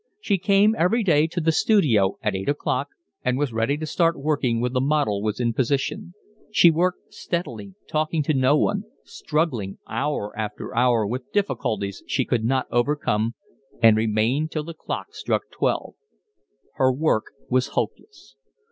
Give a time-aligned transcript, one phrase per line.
[0.19, 2.87] She came every day to the studio at eight o'clock,
[3.23, 6.15] and was ready to start working when the model was in position;
[6.49, 12.43] she worked steadily, talking to no one, struggling hour after hour with difficulties she could
[12.43, 13.35] not overcome,
[13.79, 15.93] and remained till the clock struck twelve.
[16.77, 18.35] Her work was hopeless.